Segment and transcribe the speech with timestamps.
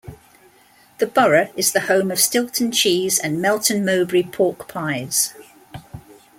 [0.97, 5.35] The borough is the home of Stilton Cheese and Melton Mowbray Pork Pies.